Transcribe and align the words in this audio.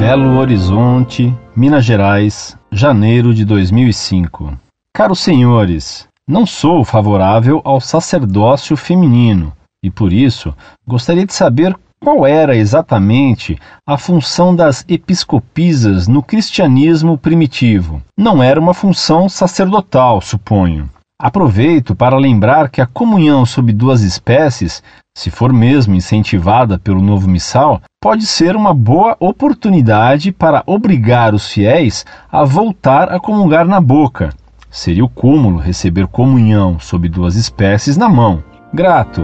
Belo 0.00 0.38
Horizonte, 0.38 1.36
Minas 1.54 1.84
Gerais, 1.84 2.56
janeiro 2.72 3.34
de 3.34 3.44
2005. 3.44 4.58
Caros 4.94 5.20
senhores, 5.20 6.08
não 6.26 6.46
sou 6.46 6.86
favorável 6.86 7.60
ao 7.64 7.82
sacerdócio 7.82 8.78
feminino 8.78 9.52
e, 9.84 9.90
por 9.90 10.10
isso, 10.10 10.54
gostaria 10.88 11.26
de 11.26 11.34
saber 11.34 11.76
qual 12.02 12.26
era 12.26 12.56
exatamente 12.56 13.58
a 13.86 13.98
função 13.98 14.56
das 14.56 14.86
episcopisas 14.88 16.08
no 16.08 16.22
cristianismo 16.22 17.18
primitivo. 17.18 18.02
Não 18.16 18.42
era 18.42 18.58
uma 18.58 18.72
função 18.72 19.28
sacerdotal, 19.28 20.22
suponho. 20.22 20.88
Aproveito 21.22 21.94
para 21.94 22.16
lembrar 22.16 22.70
que 22.70 22.80
a 22.80 22.86
comunhão 22.86 23.44
sob 23.44 23.74
duas 23.74 24.00
espécies, 24.00 24.82
se 25.14 25.30
for 25.30 25.52
mesmo 25.52 25.94
incentivada 25.94 26.78
pelo 26.78 27.02
novo 27.02 27.28
missal, 27.28 27.82
pode 28.02 28.24
ser 28.24 28.56
uma 28.56 28.72
boa 28.72 29.18
oportunidade 29.20 30.32
para 30.32 30.62
obrigar 30.64 31.34
os 31.34 31.46
fiéis 31.46 32.06
a 32.32 32.42
voltar 32.42 33.12
a 33.12 33.20
comungar 33.20 33.66
na 33.66 33.82
boca. 33.82 34.30
Seria 34.70 35.04
o 35.04 35.10
cúmulo 35.10 35.58
receber 35.58 36.06
comunhão 36.06 36.80
sob 36.80 37.06
duas 37.06 37.36
espécies 37.36 37.98
na 37.98 38.08
mão. 38.08 38.42
Grato. 38.72 39.22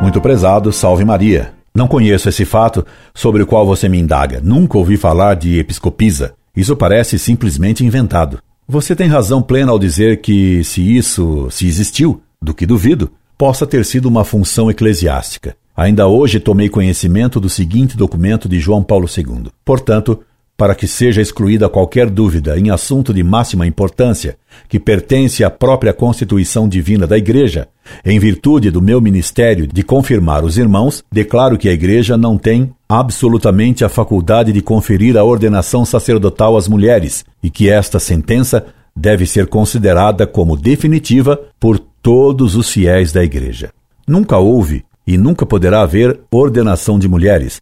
Muito 0.00 0.18
prezado, 0.18 0.72
salve 0.72 1.04
Maria. 1.04 1.52
Não 1.74 1.86
conheço 1.86 2.30
esse 2.30 2.46
fato 2.46 2.86
sobre 3.14 3.42
o 3.42 3.46
qual 3.46 3.66
você 3.66 3.86
me 3.86 3.98
indaga. 3.98 4.40
Nunca 4.42 4.78
ouvi 4.78 4.96
falar 4.96 5.34
de 5.36 5.58
episcopisa. 5.58 6.32
Isso 6.56 6.76
parece 6.76 7.18
simplesmente 7.18 7.84
inventado. 7.84 8.38
Você 8.68 8.94
tem 8.94 9.08
razão 9.08 9.42
plena 9.42 9.72
ao 9.72 9.78
dizer 9.78 10.20
que, 10.20 10.62
se 10.64 10.96
isso 10.96 11.48
se 11.50 11.66
existiu, 11.66 12.22
do 12.40 12.52
que 12.52 12.66
duvido, 12.66 13.10
possa 13.38 13.66
ter 13.66 13.84
sido 13.84 14.06
uma 14.06 14.24
função 14.24 14.70
eclesiástica. 14.70 15.56
Ainda 15.74 16.06
hoje 16.06 16.38
tomei 16.38 16.68
conhecimento 16.68 17.40
do 17.40 17.48
seguinte 17.48 17.96
documento 17.96 18.48
de 18.48 18.60
João 18.60 18.82
Paulo 18.82 19.06
II. 19.08 19.50
Portanto, 19.64 20.20
para 20.62 20.76
que 20.76 20.86
seja 20.86 21.20
excluída 21.20 21.68
qualquer 21.68 22.08
dúvida 22.08 22.56
em 22.56 22.70
assunto 22.70 23.12
de 23.12 23.20
máxima 23.24 23.66
importância, 23.66 24.36
que 24.68 24.78
pertence 24.78 25.42
à 25.42 25.50
própria 25.50 25.92
Constituição 25.92 26.68
Divina 26.68 27.04
da 27.04 27.18
Igreja, 27.18 27.66
em 28.04 28.16
virtude 28.20 28.70
do 28.70 28.80
meu 28.80 29.00
ministério 29.00 29.66
de 29.66 29.82
confirmar 29.82 30.44
os 30.44 30.56
irmãos, 30.56 31.02
declaro 31.10 31.58
que 31.58 31.68
a 31.68 31.72
Igreja 31.72 32.16
não 32.16 32.38
tem 32.38 32.72
absolutamente 32.88 33.84
a 33.84 33.88
faculdade 33.88 34.52
de 34.52 34.62
conferir 34.62 35.16
a 35.18 35.24
ordenação 35.24 35.84
sacerdotal 35.84 36.56
às 36.56 36.68
mulheres 36.68 37.24
e 37.42 37.50
que 37.50 37.68
esta 37.68 37.98
sentença 37.98 38.64
deve 38.94 39.26
ser 39.26 39.48
considerada 39.48 40.28
como 40.28 40.56
definitiva 40.56 41.40
por 41.58 41.76
todos 41.76 42.54
os 42.54 42.70
fiéis 42.70 43.10
da 43.10 43.24
Igreja. 43.24 43.72
Nunca 44.06 44.38
houve 44.38 44.84
e 45.04 45.18
nunca 45.18 45.44
poderá 45.44 45.82
haver 45.82 46.20
ordenação 46.30 47.00
de 47.00 47.08
mulheres. 47.08 47.60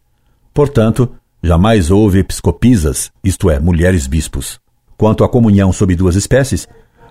Portanto, 0.53 1.09
Jamais 1.43 1.89
houve 1.89 2.19
episcopisas, 2.19 3.11
isto 3.23 3.49
é, 3.49 3.59
mulheres 3.59 4.05
bispos. 4.05 4.59
Quanto 4.95 5.23
à 5.23 5.29
comunhão 5.29 5.73
sob 5.73 5.95
duas 5.95 6.15
espécies, 6.15 6.67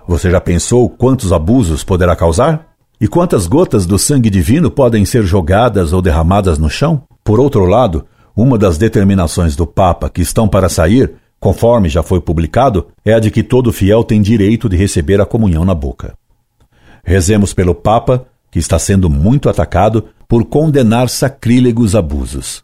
você 0.07 0.31
já 0.31 0.39
pensou 0.39 0.89
quantos 0.89 1.33
abusos 1.33 1.83
poderá 1.83 2.15
causar? 2.15 2.65
E 2.99 3.09
quantas 3.09 3.45
gotas 3.45 3.85
do 3.85 3.99
sangue 3.99 4.29
divino 4.29 4.71
podem 4.71 5.03
ser 5.03 5.23
jogadas 5.23 5.91
ou 5.91 6.01
derramadas 6.01 6.57
no 6.57 6.69
chão? 6.69 7.03
Por 7.25 7.41
outro 7.41 7.65
lado, 7.65 8.05
uma 8.33 8.57
das 8.57 8.77
determinações 8.77 9.53
do 9.53 9.67
Papa 9.67 10.09
que 10.09 10.21
estão 10.21 10.47
para 10.47 10.69
sair, 10.69 11.11
conforme 11.37 11.89
já 11.89 12.01
foi 12.01 12.21
publicado, 12.21 12.87
é 13.03 13.13
a 13.13 13.19
de 13.19 13.31
que 13.31 13.43
todo 13.43 13.73
fiel 13.73 14.01
tem 14.01 14.21
direito 14.21 14.69
de 14.69 14.77
receber 14.77 15.19
a 15.19 15.25
comunhão 15.25 15.65
na 15.65 15.75
boca. 15.75 16.13
Rezemos 17.03 17.53
pelo 17.53 17.75
Papa, 17.75 18.25
que 18.49 18.59
está 18.59 18.79
sendo 18.79 19.09
muito 19.09 19.49
atacado 19.49 20.05
por 20.25 20.45
condenar 20.45 21.09
sacrílegos 21.09 21.97
abusos. 21.97 22.63